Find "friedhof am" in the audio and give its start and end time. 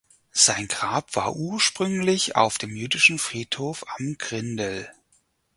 3.19-4.15